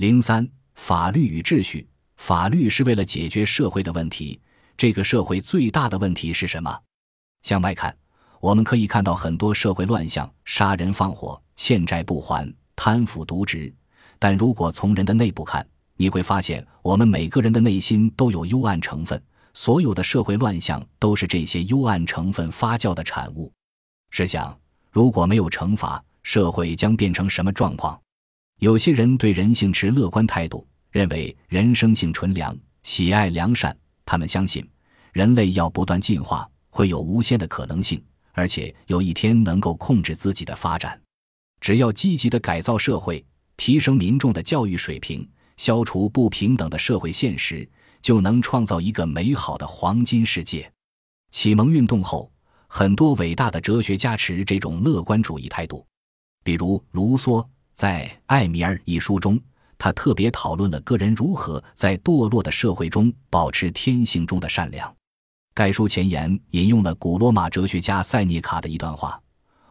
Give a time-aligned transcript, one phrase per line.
[0.00, 1.86] 零三，法律与秩序。
[2.16, 4.40] 法律是为了解决社会的问题。
[4.74, 6.74] 这个社会最大的问题是什么？
[7.42, 7.94] 向外看，
[8.40, 13.70] 我们可以看到很多社会乱象：杀人放火、欠债不还、贪腐渎职。
[14.18, 15.68] 但如果从人的内部看，
[15.98, 19.22] 你会发现，我们每个人的内心都有幽暗成分。
[19.52, 23.52] 所有的社会乱象都是这些幽暗成分发酵的产物。
[24.08, 24.58] 试想，
[24.90, 28.00] 如果没有惩罚，社会将变成什么状况？
[28.60, 33.74] 有些人对人性持乐观态度，认为人生性纯良，喜爱良善。
[34.04, 34.68] 他们相信，
[35.14, 41.00] 人类要不断进化，会有无限的可能性，而且有一天能够控制自己的发展。
[41.62, 43.24] 只要积极的改造社会，
[43.56, 47.66] 提升民众的教育水平，消除不平等的社会现实，
[48.02, 50.70] 就能创造一个美好的黄金世界。
[51.30, 52.30] 启蒙运动后，
[52.66, 55.86] 很多伟大的哲学家持这种乐观主义态度，
[56.44, 57.42] 比如卢梭
[57.80, 59.40] 在《艾米尔》一书中。
[59.78, 64.94] 他特别讨论了个人如何在堕落的社会中保持天性中的善良。
[65.54, 69.18] 该书前言引用了古罗马哲学家塞涅卡的一段话：“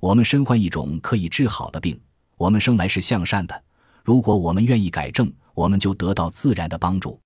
[0.00, 1.98] 我们身患一种可以治好的病，
[2.36, 3.64] 我们生来是向善的。
[4.02, 7.18] 如果我们愿意改正，我们就得到自然的帮助。”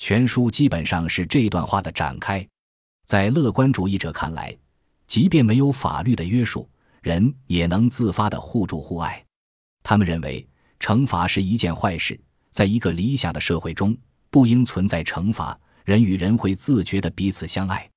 [0.00, 2.48] 全书基本上是这段话的展开。
[3.04, 4.56] 在乐观主义者看来，
[5.06, 6.66] 即便没有法律的约束，
[7.02, 9.22] 人也能自发的互助互爱。
[9.84, 10.44] 他们认为。
[10.80, 13.96] 惩罚是一件坏事，在一个理想的社会中，
[14.28, 15.58] 不应存在惩罚。
[15.82, 17.88] 人与人会自觉的彼此相爱，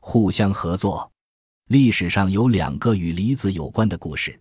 [0.00, 1.10] 互相合作。
[1.68, 4.38] 历史上有两个与梨子有关的故事，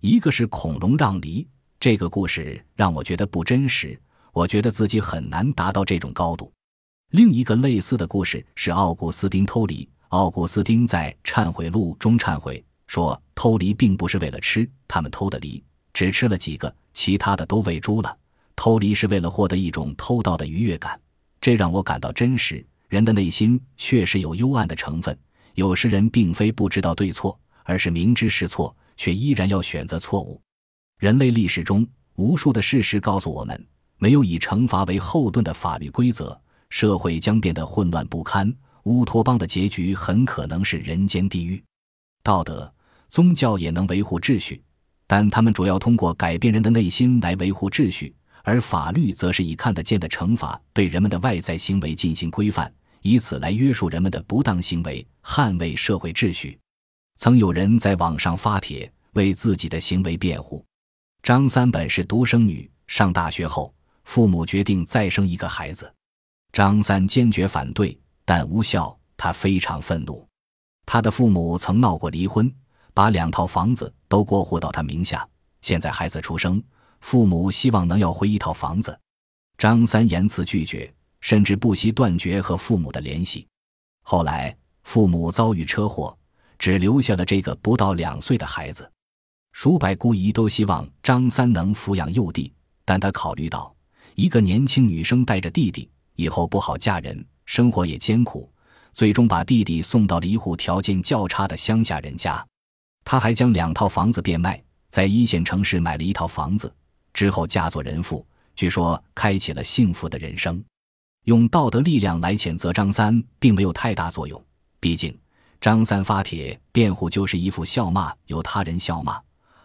[0.00, 1.46] 一个是孔融让梨，
[1.78, 3.96] 这个故事让我觉得不真实，
[4.32, 6.52] 我觉得自己很难达到这种高度。
[7.12, 9.88] 另一个类似的故事是奥古斯丁偷梨。
[10.08, 15.62] 奥古斯丁在《忏悔录》中忏悔说，偷梨并不是为了吃，他们偷的梨
[15.98, 16.72] 只吃了几个。
[16.92, 18.16] 其他的都喂猪了。
[18.54, 21.00] 偷梨是为了获得一种偷盗的愉悦感，
[21.40, 22.64] 这让我感到真实。
[22.88, 25.18] 人的内心确实有幽暗的成分。
[25.54, 30.40] 有时人并非不知道对错，而是明知是错，却依然要选择错误。
[31.00, 31.84] 人类历史中
[32.14, 33.66] 无数的事实告诉我们，
[33.96, 38.54] 没有以惩罚为后盾的法律规则，社会将变得混乱不堪。
[38.84, 41.60] 乌托邦的结局很可能是人间地狱。
[42.22, 42.72] 道德、
[43.08, 44.62] 宗教也能维护秩序。
[45.08, 48.14] 但他们主要通过改变人的内心来维护秩序，
[48.44, 52.70] 而法律则是以看得见的惩罚对人们的外在行为进行规范，
[53.00, 56.58] 以此来约束人们的不当行为，捍卫社会秩序。
[57.16, 60.62] 曾有人在网上发帖为自己的行为辩护。
[61.22, 63.74] 张三本是独生女，上大学后，
[64.04, 65.90] 父母决定再生一个孩子，
[66.52, 70.28] 张三坚决反对，但无效，他非常愤怒。
[70.84, 72.50] 他的父母曾闹过离婚。
[72.98, 75.24] 把两套房子都过户到他名下。
[75.60, 76.60] 现在孩子出生，
[77.00, 78.98] 父母希望能要回一套房子。
[79.56, 83.46] 张三严词拒绝，甚至不惜断绝和父母的联系。
[84.02, 86.18] 后来父母遭遇车祸，
[86.58, 88.90] 只留下了这个不到两岁的孩子。
[89.52, 92.52] 叔伯姑姨都希望张三能抚养幼弟，
[92.84, 93.72] 但他考虑到
[94.16, 98.52] 一个年轻女生带着弟弟以后不好嫁人，生活也艰苦，
[98.92, 102.44] 最终把弟弟送到了一户条件较差的乡下人家。
[103.10, 106.70] 他还将两套房子变卖，在一线城市买了一套房子，
[107.14, 108.22] 之后嫁作人妇，
[108.54, 110.62] 据说开启了幸福的人生。
[111.24, 114.44] 用道德力量来谴责张三，并没有太大作用。
[114.78, 115.18] 毕竟，
[115.58, 119.18] 张三发帖辩护就是一副笑骂由他人笑骂，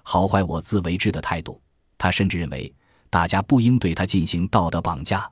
[0.04, 1.62] 好坏我自为之的态度。
[1.98, 2.74] 他甚至认为，
[3.10, 5.30] 大家不应对他进行道德绑架。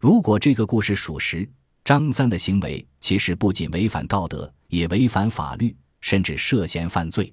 [0.00, 1.46] 如果这个故事属实，
[1.84, 7.30] 张三的行为其实不仅违反道德，也违反法律，甚至涉嫌犯罪。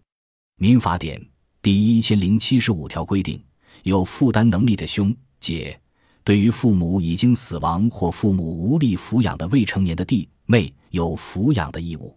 [0.62, 1.26] 民法典
[1.62, 3.42] 第一千零七十五条规定，
[3.84, 5.80] 有负担能力的兄姐，
[6.22, 12.14] 对于父母已经死亡或父母无力抚养的未成年的弟妹，有抚养的义务。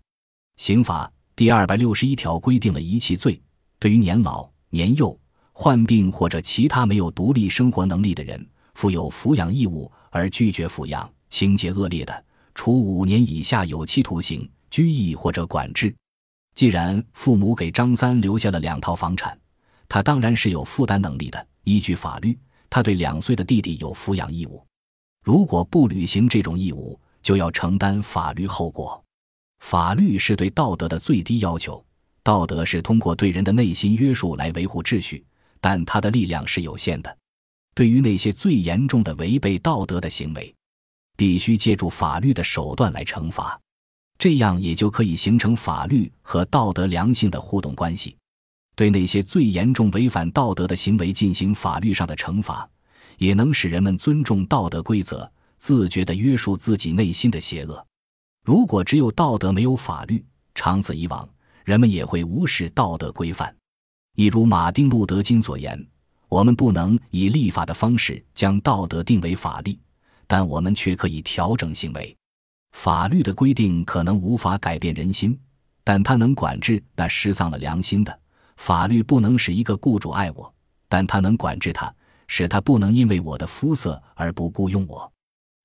[0.56, 3.40] 刑法第二百六十一条规定了遗弃罪，
[3.78, 5.16] 对于年老、年幼、
[5.52, 12.24] 患病或者其他没有独立生活能力的人，负有抚养义务而拒绝抚养，情节恶劣的，
[12.56, 15.94] 处五年以下有期徒刑、拘役或者管制。
[16.54, 19.38] 既然父母给张三留下了两套房产，
[19.88, 21.46] 他当然是有负担能力的。
[21.64, 22.38] 依据法律，
[22.68, 24.64] 他对两岁的弟弟有抚养义务。
[25.24, 29.02] 如果不履行这种义务，就要承担法律后果。
[29.60, 31.84] 法律是对道德的最低要求，
[32.24, 35.24] 道德是通过对人的内心约束来维护秩序，
[35.60, 37.16] 但它的力量是有限的。
[37.74, 40.52] 对于那些最严重的违背道德的行为，
[41.16, 43.58] 必须借助法律的手段来惩罚。
[44.22, 48.16] 这样也就可以形成法律和道德良性的互动关系，
[48.76, 52.70] 对那些最严重违反道德的行为进行法律上的惩罚，
[53.18, 55.28] 也能使人们尊重道德规则，
[55.58, 57.84] 自觉地约束自己内心的邪恶。
[58.44, 61.28] 如果只有道德没有法律，长此以往，
[61.64, 63.52] 人们也会无视道德规范。
[64.14, 65.84] 一如马丁·路德·金所言
[66.30, 69.76] ：“我们不能以立法的方式将道德定为法律，
[70.28, 72.16] 但我们却可以调整行为。
[72.72, 75.38] 法律的规定可能无法改变人心，
[75.84, 78.20] 但它能管制那失丧了良心的。
[78.56, 80.52] 法律不能使一个雇主爱我，
[80.88, 81.94] 但它能管制他，
[82.28, 85.10] 使他不能因为我的肤色而不雇佣我。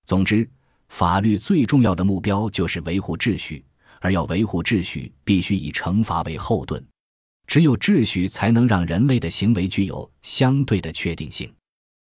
[0.06, 0.50] 总之。”
[0.90, 3.62] 法律最重要的目标就是维护秩序，
[4.00, 6.82] 而要维护秩序，必须以惩罚为后盾。
[7.46, 11.54] 只有秩序，才能让人类的行为具有相对的确定性。